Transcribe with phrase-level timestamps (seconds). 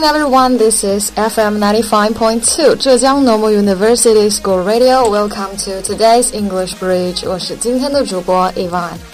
[0.00, 0.56] evening, everyone.
[0.56, 5.10] This is FM 95.2 Zhejiang Normal University School Radio.
[5.10, 7.28] Welcome to today's English Bridge.
[7.28, 9.09] 我是今天的主播 Ivan。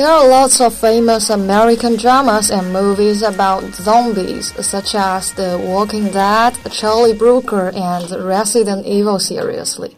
[0.00, 6.10] There are lots of famous American dramas and movies about zombies, such as The Walking
[6.10, 9.96] Dead, Charlie Brooker, and Resident Evil seriously.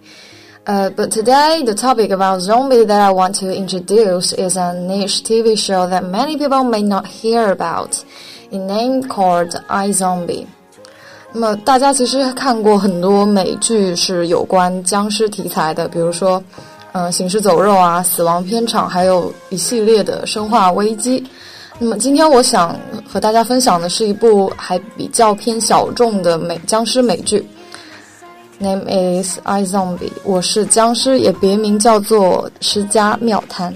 [0.65, 5.25] Uh, but today, the topic about zombie that I want to introduce is a niche
[5.25, 8.05] TV show that many people may not hear about,
[8.53, 10.47] a name called iZombie.
[11.33, 16.41] 那么大家其实看过很多美剧是有关僵尸题材的，比如说。
[16.94, 21.24] 嗯，行尸走肉啊，死亡片场，还有一系列的生化危机。
[21.80, 22.80] 那么今天我想
[23.12, 27.44] 和大家分享的是一部还比较偏小众的美僵尸美剧
[28.60, 28.86] ，Name
[29.24, 33.74] is I Zombie，我是僵尸，也别名叫做施家妙探。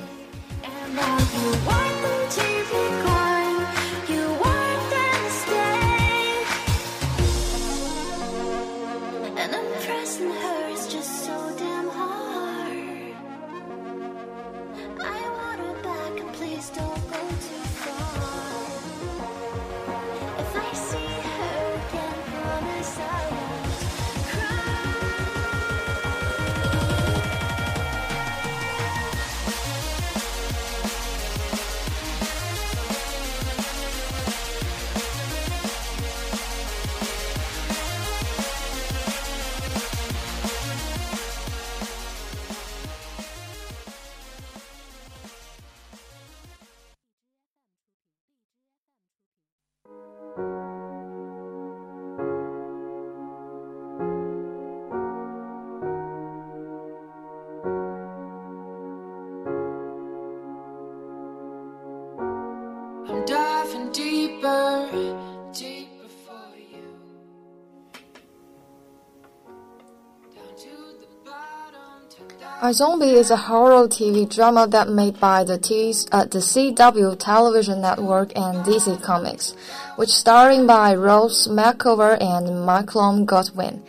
[72.68, 77.80] iZombie is a horror TV drama that made by the, T uh, the CW television
[77.80, 79.56] network and DC Comics,
[79.96, 83.82] which starring by Rose McIver and Malcolm Goodwin,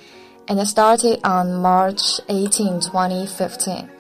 [0.47, 3.91] and it started on March 18, 2015.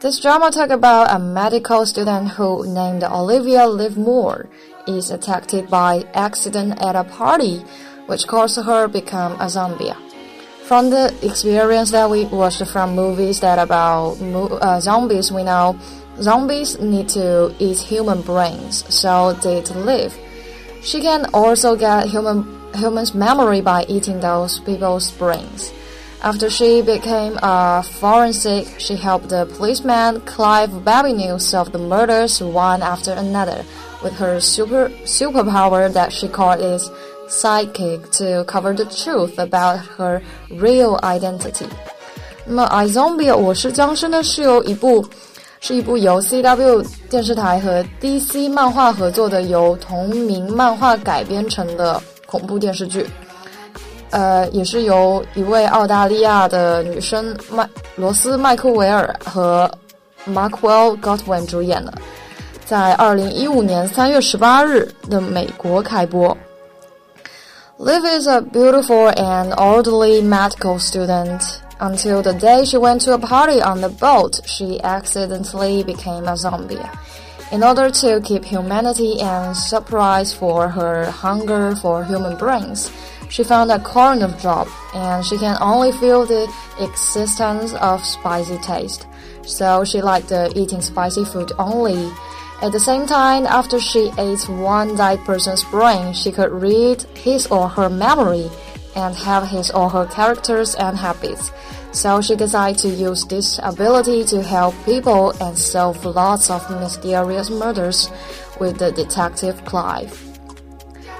[0.00, 4.48] This drama talk about a medical student who, named Olivia Livermore,
[4.88, 7.58] is attacked by accident at a party,
[8.06, 9.92] which caused her become a zombie.
[10.66, 15.78] From the experience that we watched from movies that about uh, zombies, we know
[16.20, 20.18] zombies need to eat human brains so they to live.
[20.82, 22.42] She can also get human
[22.74, 25.72] humans' memory by eating those people's brains.
[26.20, 32.82] After she became a forensic, she helped the policeman Clive Babineau solve the murders one
[32.82, 33.64] after another
[34.02, 36.90] with her super superpower that she called is
[37.28, 41.66] Psychic to cover the truth about her real identity。
[42.44, 45.04] 那么《iZombie》我是僵尸呢，是由一部
[45.60, 53.04] 是一部由 CW 电视台和 DC 漫画合作的由同名漫画改编成的恐怖电视剧。
[54.10, 59.68] 呃，也是由一位澳大利亚的女生麦罗斯麦克维尔和
[60.28, 61.92] Markwell Godwin 主演的，
[62.64, 66.34] 在二零一五年三月十八日的美国开播。
[67.78, 71.62] Liv is a beautiful and orderly medical student.
[71.78, 76.38] Until the day she went to a party on the boat, she accidentally became a
[76.38, 76.80] zombie.
[77.52, 82.90] In order to keep humanity and surprise for her hunger for human brains,
[83.28, 86.50] she found a corner job and she can only feel the
[86.80, 89.06] existence of spicy taste.
[89.44, 92.10] So she liked eating spicy food only
[92.61, 97.47] at the same time, after she ate one dead person's brain, she could read his
[97.47, 98.49] or her memory
[98.95, 101.51] and have his or her characters and habits.
[101.91, 107.49] So she decided to use this ability to help people and solve lots of mysterious
[107.49, 108.09] murders
[108.59, 110.13] with the detective Clive.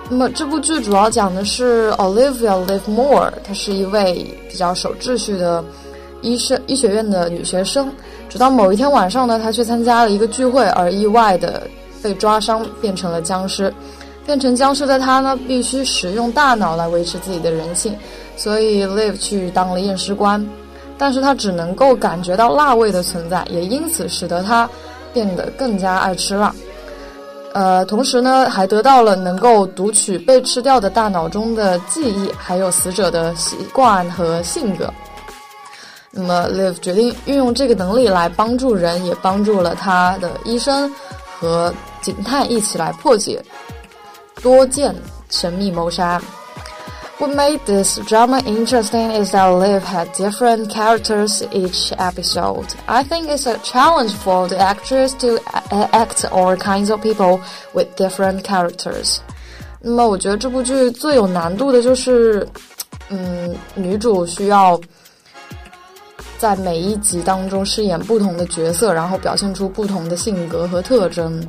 [0.10, 5.64] 那么这部剧主要讲的是 Olivia Livermore，她是一位比较守秩序的
[6.27, 7.89] 医生医学院的女学生。
[8.29, 11.63] 直到某一天晚上呢，她去参加了一个聚会，而意外的
[12.03, 13.73] 被抓伤，变成了僵尸。
[14.27, 17.97] 变成僵尸的她呢，必须使用大脑来维持自己的人性，
[18.37, 20.45] 所以 Live 去当了验尸官。
[20.99, 24.69] 但是她只能够感觉到辣味的存在，也因此使得她
[25.15, 26.53] 变得更加爱吃辣。
[27.53, 34.93] 呃，同时呢，还得到了能够读取被吃掉的大脑中的记忆，还有死者的习惯和性格。
[36.19, 40.91] 那么 Liv 决定运用这个能力来帮助人，也帮助了他的医生
[41.39, 43.45] 和警探一起来破解
[44.41, 44.95] 多件
[45.29, 46.19] 神秘谋杀。
[47.19, 52.67] What made this drama interesting is that Liv had different characters each episode.
[52.87, 55.39] I think it's a challenge for the actress to
[55.93, 57.41] act all kinds of people
[57.75, 59.19] with different characters.
[59.81, 62.49] 那么，我觉得这部剧最有难度的就是，
[63.11, 64.81] 嗯，女主需要。
[66.39, 71.43] 在每一集当中饰演不同的角色，然后表现出不同的性格和特征。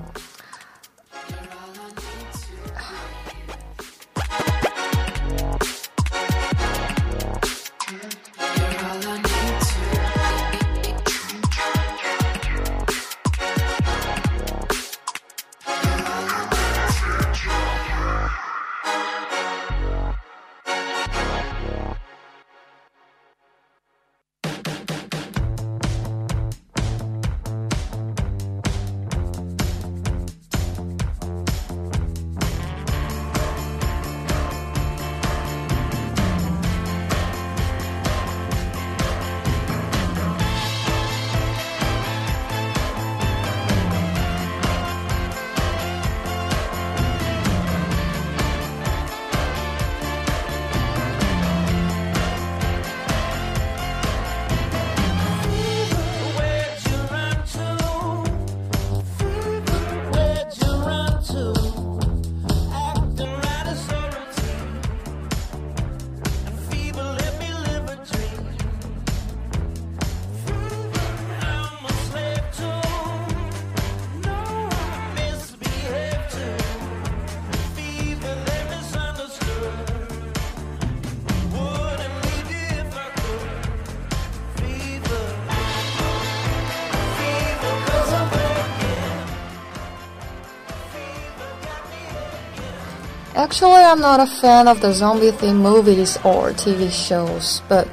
[93.57, 97.89] Actually, I'm not a fan of the zombie theme movies or TV shows, but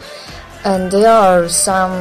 [0.65, 1.93] and there are some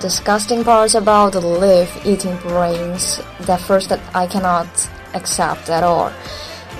[0.00, 4.66] disgusting parts about the Liv eating brains that first that I cannot
[5.14, 6.10] accept at all.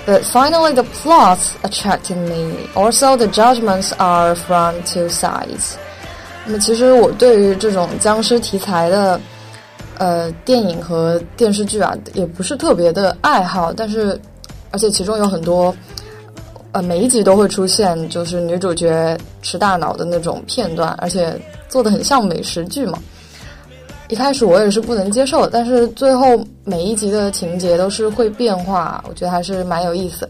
[0.04, 2.68] But finally, the plot attracted me.
[2.74, 5.76] Also, the judgments are from two sides.
[6.44, 9.20] 那么，其实我对于这种僵尸题材的
[9.98, 14.20] 呃电影和电视剧啊，也不是特别的爱好，但是
[14.72, 15.72] 而且其中有很多
[16.75, 21.33] 呃，每一集都会出现，就是女主角吃大脑的那种片段，而且
[21.69, 22.99] 做的很像美食剧嘛。
[24.09, 30.29] 一开始我也是不能接受，但是最后每一集的情节都是会变化，我觉得还是蛮有意思。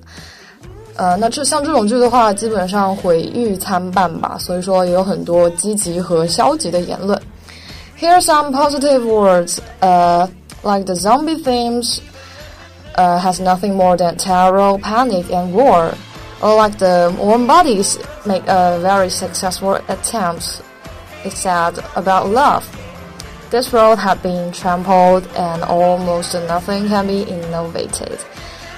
[0.98, 7.20] 呃，那这像这种剧的话，基本上毁誉参半吧，所以说也有很多积极和消极的言论。
[8.00, 9.58] Here are some positive words.
[9.82, 10.28] Uh,
[10.62, 11.98] like the zombie themes,
[12.98, 15.90] uh, has nothing more than terror, panic, and war.
[16.46, 17.98] Or like the warm bodies
[18.28, 20.62] make a very successful attempt
[21.26, 22.64] it said, about love.
[23.50, 28.24] This road had been trampled and almost nothing can be innovated.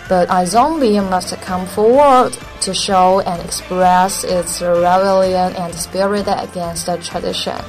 [0.08, 6.98] But iZombie must come forward to show and express its rebellion and spirit against the
[7.00, 7.60] tradition.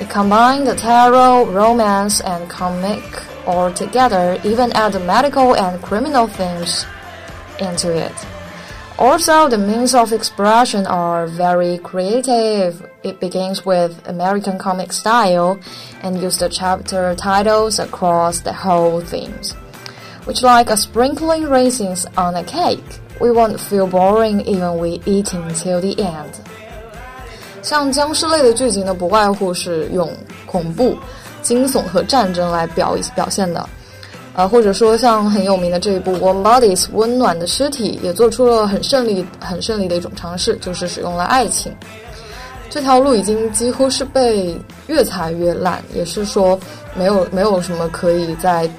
[0.00, 3.04] It combined the terror, romance, and comic
[3.46, 6.86] all together, even add medical and criminal themes
[7.60, 8.14] into it.
[8.97, 12.85] Also, the means of expression are very creative.
[13.03, 15.57] It begins with American comic style
[16.03, 19.55] and use the chapter titles across the whole themes.
[20.25, 25.47] Which like a sprinkling raisins on a cake, we won't feel boring even we eating
[25.55, 26.31] till the end.
[27.61, 30.09] 像僵尸类的剧情呢，不外乎是用
[30.45, 30.95] 恐怖、
[31.41, 33.67] 惊悚和战争来表表现的。
[34.38, 41.74] 啊，或者说像很有名的这一部《Warm Bodies》温暖的尸体，也做出了很胜利、很胜利的一种尝试，就是使用了爱情。
[42.70, 46.56] 这条路已经几乎是被越踩越烂，也是说
[46.94, 48.70] 没有没有什么可以在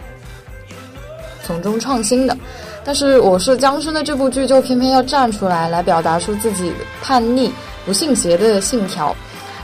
[1.44, 2.38] 从中创新的。
[2.86, 7.52] 但是《我是僵尸》的这部剧就偏偏要站出来，来表达出自己叛逆、
[7.86, 9.14] 不信邪的信条。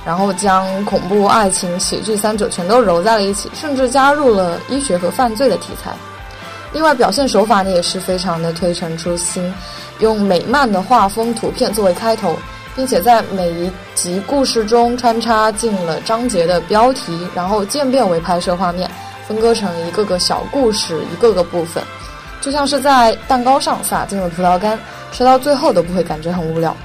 [0.06, 5.92] 然后将恐怖、爱情、喜剧三者全都揉在了一起，甚至加入了医学和犯罪的题材。
[6.72, 9.54] 另外，表现手法呢也是非常的推陈出新，
[10.00, 12.38] 用美漫的画风、图片作为开头，
[12.76, 18.92] 并且在每一集故事中穿插进了章节的标题，然后渐变为拍摄画面，
[19.26, 21.82] 分割成一个个小故事，一个个部分，
[22.42, 24.78] 就像是在蛋糕上撒进了葡萄干，
[25.14, 26.76] 吃到最后都不会感觉很无聊。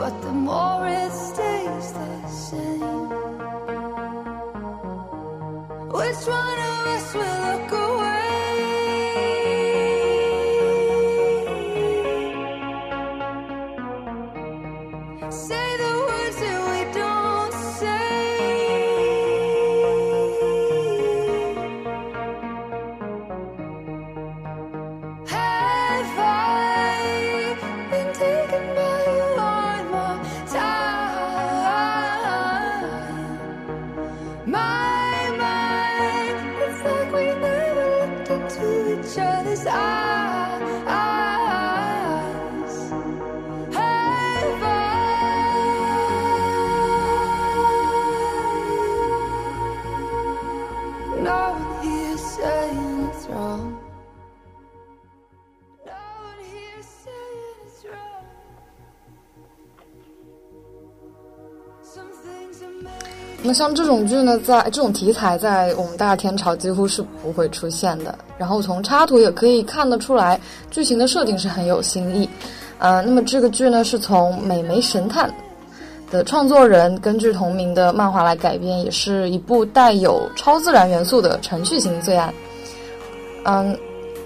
[0.00, 0.79] But the more
[63.42, 68.14] 那像这种剧呢，在这种题材在我们大天朝几乎是不会出现的。
[68.36, 70.38] 然后从插图也可以看得出来，
[70.70, 72.28] 剧情的设定是很有新意。
[72.78, 75.28] 呃，那么这个剧呢是从《美眉神探》
[76.12, 82.32] 的创作人根据同名的漫画来改编，也是一部带有超自然元素的程序型罪案。
[83.44, 83.76] 嗯。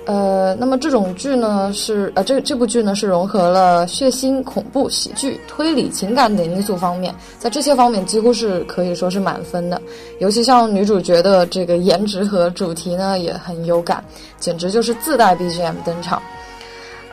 [0.06, 9.80] 呃，那么这种剧呢，是呃，这这部剧呢是融合了血腥、恐怖、喜剧、推理、情感等因素方面，在这些方面几乎是可以说是满分的。
[10.18, 14.04] 尤其像女主角的这个颜值和主题呢，也很有感，
[14.38, 16.20] 简直就是自带 BGM 登场。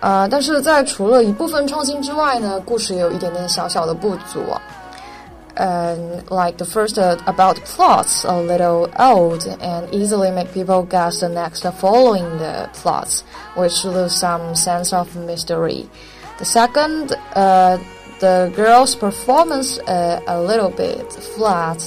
[0.02, 4.42] 呃，但是在除了一部分创新之外呢，故事也有一点点小小的不足。
[5.57, 11.29] and like the first uh, about plots a little old and easily make people guess the
[11.29, 13.25] next following the plots,
[13.55, 15.88] which lose some sense of mystery.
[16.38, 17.79] The second, uh,
[18.21, 21.81] the girl's performance uh, a little bit flat.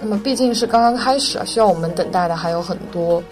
[0.00, 3.22] 那么毕竟是刚刚开始啊，需要我们等待的还有很多。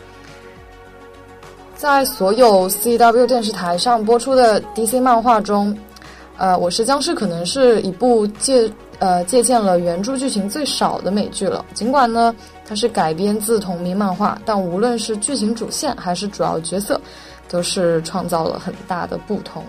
[1.77, 5.77] 在所有 CW 电视台上播出的 DC 漫画中，
[6.39, 11.64] 呃，《我是僵尸》可能是一部借 呃，借鉴了原著剧情最少的美剧了。
[11.74, 12.36] 尽管呢，
[12.66, 17.00] 它是改编自同名漫画，但无论是剧情主线还是主要角色，
[17.48, 19.64] 都是创造了很大的不同。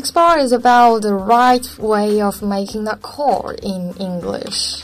[0.00, 4.82] Next part is about the right way of making a call in English.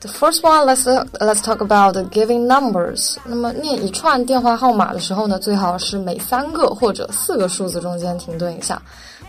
[0.00, 3.16] The first one, let's let's talk about the giving numbers.
[3.24, 8.80] 那么念一串电话号码的时候呢，最好是每三个或者四个数字中间停顿一下。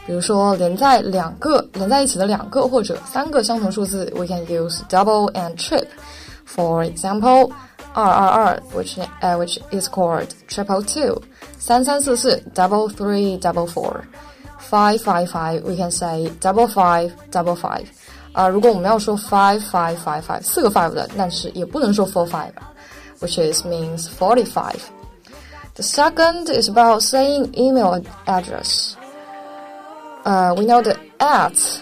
[0.06, 5.88] 比如说连在两个连在一起的两个或者三个相同数字，we can use double and trip.
[6.46, 7.51] For example,
[7.94, 11.22] 二二二，which uh, which is called triple two.
[11.58, 14.01] 三三四四，double three, double four
[14.74, 17.86] five five five, we can say double five double five.
[18.34, 22.51] 啊、uh,，如果我们要说 five five five five 四个 five 的，但是也不能说 four five,
[23.20, 24.79] which is means forty five.
[25.75, 28.96] The second is about saying email address.
[30.25, 31.82] Uh, we know the at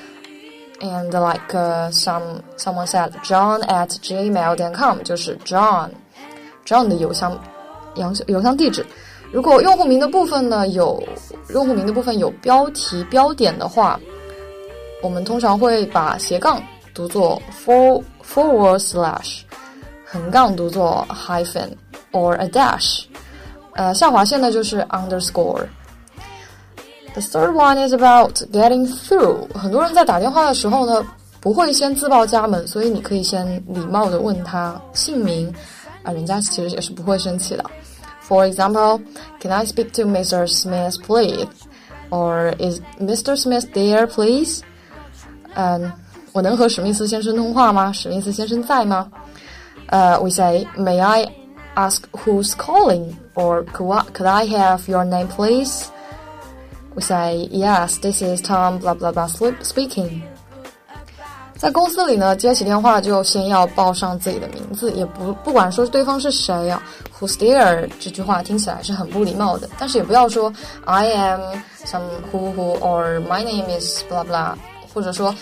[0.79, 5.89] and like uh, some someone said John at gmail.com 就是 John
[6.65, 7.37] John 的邮箱
[7.95, 8.85] 邮邮箱地址。
[9.32, 11.02] 如果用户名的部分呢有
[11.48, 13.98] 用户名的部分有标题标点的话，
[15.02, 16.62] 我们通常会把斜杠
[16.94, 19.40] 读作 for forward slash，
[20.04, 21.70] 横杠读作 hyphen
[22.12, 23.04] or a dash，
[23.72, 25.66] 呃，下划线呢就是 underscore。
[27.14, 29.46] The third one is about getting through。
[29.54, 31.04] 很多人在打电话的时候呢，
[31.40, 35.52] 不会先自报家门，所以你可以先礼貌的问他姓名，
[36.02, 37.64] 啊，人家其实也是不会生气的。
[38.21, 39.01] For example,
[39.39, 40.47] can I speak to Mr.
[40.49, 41.47] Smith, please?
[42.11, 43.37] Or is Mr.
[43.37, 44.61] Smith there, please?
[45.55, 45.91] 嗯，
[46.33, 47.91] 我能和史密斯先生通话吗？
[47.91, 49.09] 史密斯先生在吗？
[49.87, 51.25] 呃、uh,，We say, May I
[51.75, 53.15] ask who's calling?
[53.35, 55.87] Or could I, could I have your name, please?
[56.95, 58.79] We say, Yes, this is Tom.
[58.79, 59.27] Blah blah blah.
[59.27, 60.23] Speaking.
[61.62, 66.82] 在公司里呢，接起电话就先要报上自己的名字，也不不管说对方是谁啊
[67.20, 67.88] ，Who's there？
[68.00, 70.52] 这句话听起来是很不礼貌的，但是也不要说
[70.84, 71.40] I am
[71.84, 74.56] some who who or my name is blah blah，
[74.92, 75.32] 或者说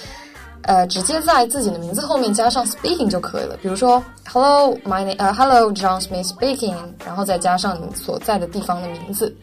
[0.64, 3.56] 呃直接在自己的名字后面加上 speaking 就可以了。
[3.62, 9.34] 比如说 Hello my name 呃 Hello John Smith speaking，然后再加上你所在的地方的名字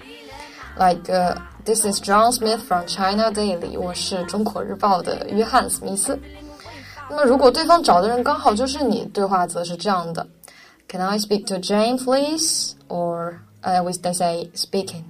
[0.77, 1.11] ，like、
[1.65, 6.19] This is John Smith from China Daily，我是中国日报的约翰史密斯。
[7.08, 10.26] 那么，如果对方找的人刚好就是你，对话则是这样的：
[10.88, 12.72] Can I speak to Jane, please?
[12.88, 15.04] Or uh, we they say speaking.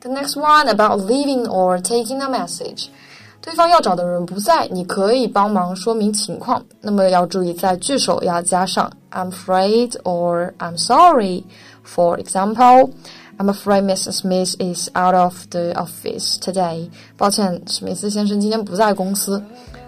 [0.00, 2.88] The next one about leaving or taking a message.
[3.40, 6.64] 对方要找的人不在，你可以帮忙说明情况。
[6.80, 11.44] 那么要注意，在句首要加上 "I'm afraid" or "I'm sorry."
[11.84, 12.90] For example,
[13.38, 14.10] I'm afraid Mr.
[14.10, 16.90] Smith is out of the office today.
[17.16, 19.40] 抱歉，史密斯先生今天不在公司。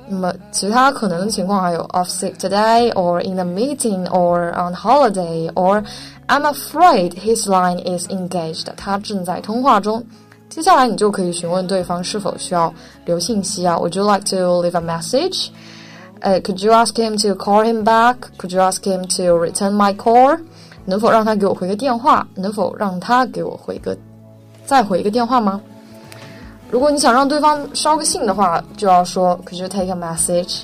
[0.09, 5.85] 那么其他可能的情况还有 off sick today, or in a meeting, or on holiday, or
[6.29, 8.67] I'm afraid his line is engaged.
[8.77, 10.05] 他正在通话中。
[10.49, 12.73] 接下来你就可以询问对方是否需要
[13.05, 13.77] 留信息啊？
[13.77, 15.49] Would you like to leave a message?
[16.21, 18.17] 呃、uh,，Could you ask him to call him back?
[18.38, 20.41] Could you ask him to return my call?
[20.87, 22.27] 能否让他给我回个电话？
[22.35, 23.95] 能否让他给我回个
[24.64, 25.61] 再回一个电话吗？
[26.74, 30.64] 如果你想让对方捎个信的话，就要说 Could you take a message？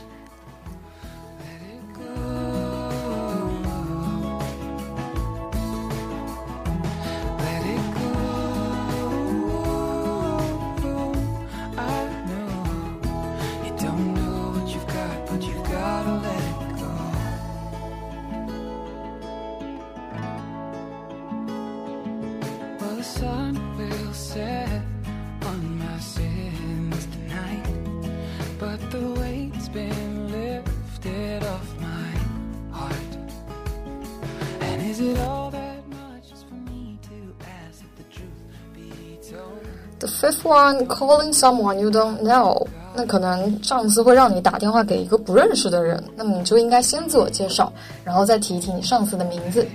[40.48, 47.70] fifth one, calling someone you don't know，那可能上司会让你打电话给一个不认识的人，那么你就应该先自我介绍，
[48.02, 49.66] 然后再提一提你上司的名字，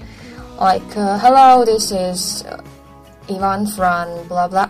[0.59, 2.43] like、uh, Hello, this is
[3.27, 4.67] Ivan from blah blah.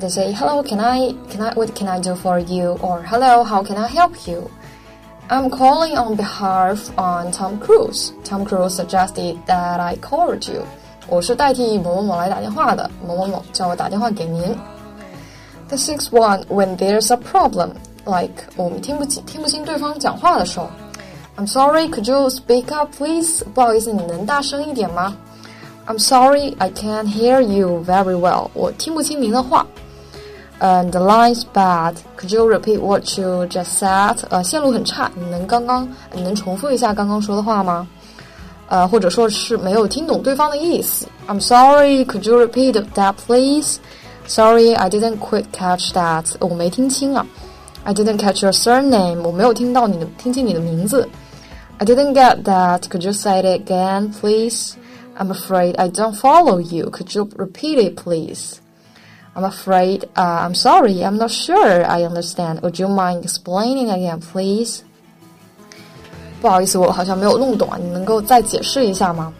[0.00, 2.76] They say Hello, can I can I what can I do for you?
[2.82, 4.50] Or Hello, how can I help you?
[5.28, 8.12] I'm calling on behalf on Tom Cruise.
[8.24, 10.62] Tom Cruise suggested that I called you.
[11.08, 14.42] 我是代替某某某来打电话的，某某某叫我打电话给您。
[15.72, 17.72] The sixth one, when there's a problem,
[18.06, 20.68] like 我们听不清听不清对方讲话的时候，
[21.36, 23.44] I'm sorry, could you speak up, please？
[23.54, 25.16] 不好意思，你能大声一点吗？
[25.86, 28.48] I'm sorry, I can't hear you very well。
[28.54, 29.66] 我听不清您的话。
[30.60, 31.94] And the line's bad.
[32.18, 34.16] Could you repeat what you just said？
[34.28, 37.86] 呃，线路很差，你能刚刚你能重复一下刚刚说的话吗？
[38.68, 41.06] 呃，或者说是没有听懂对方的意思。
[41.28, 43.76] I'm sorry, could you repeat that, please？
[44.26, 46.26] Sorry, I didn't quite catch that.
[46.40, 47.26] 我没听清啊。
[47.84, 49.22] I didn't catch your surname.
[49.22, 51.08] 我没有听到你的，听清你的名字。
[51.78, 52.80] I didn't get that.
[52.88, 54.72] Could you say it again, please?
[55.16, 56.90] I'm afraid I don't follow you.
[56.90, 58.56] Could you repeat it, please?
[59.34, 60.04] I'm afraid.
[60.14, 61.04] Uh, I'm sorry.
[61.04, 61.84] I'm not sure.
[61.86, 62.60] I understand.
[62.62, 64.80] Would you mind explaining again, please?
[66.40, 69.32] 不好意思，我好像没有弄懂啊，你能够再解释一下吗？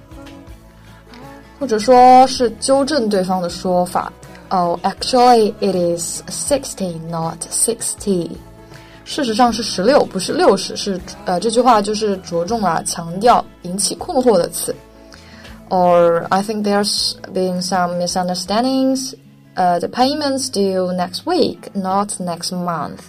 [1.61, 4.13] 或者说是纠正对方的说法。
[4.53, 8.31] Oh, actually, it is sixty, not sixty.
[9.05, 10.77] 事实上是十六，不是六十。
[10.77, 14.75] 是呃，这句话就是着重了强调引起困惑的词。
[15.71, 19.15] Or I think there's been some misunderstandings.
[19.55, 23.01] Uh, the payments due next week, not next month.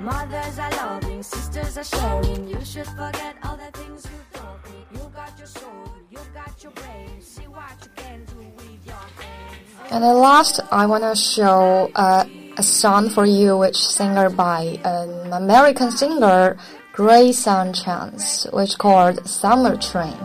[0.00, 2.48] Mothers are loving, sisters are sharing.
[2.48, 4.58] You should forget all the things you don't.
[4.92, 7.20] You got your soul, you got your brain.
[7.20, 9.92] See what you can do with your hands.
[9.92, 12.24] And at last, I want to show uh,
[12.56, 16.56] a song for you, which singer by an American singer,
[16.94, 20.16] Grace Chance, which called Summer Train.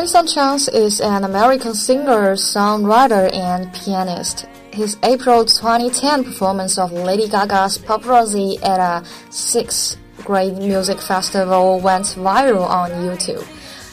[0.00, 4.46] Greyson Chance is an American singer, songwriter, and pianist.
[4.72, 12.06] His April 2010 performance of Lady Gaga's Paparazzi at a sixth grade music festival went
[12.16, 13.46] viral on YouTube,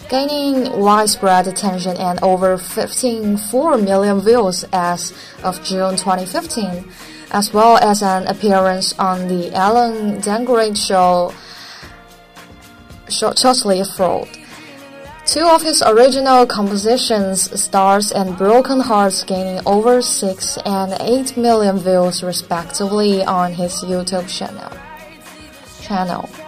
[0.08, 5.12] gaining widespread attention and over 15.4 million views as
[5.44, 6.90] of June 2015,
[7.32, 11.34] as well as an appearance on the Ellen DeGeneres show
[13.10, 14.37] shortly followed.
[15.28, 21.80] Two of his original compositions, Stars and Broken Hearts, gaining over 6 and 8 million
[21.80, 24.72] views respectively on his YouTube channel.
[25.82, 26.47] channel.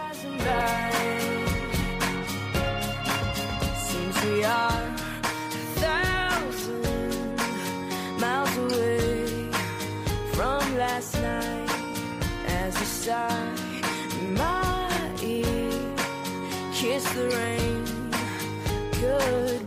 [19.20, 19.59] Goodbye.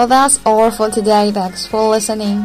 [0.00, 1.30] Well, that's all for today.
[1.30, 2.40] Thanks for listening.